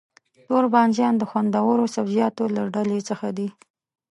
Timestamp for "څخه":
3.09-3.27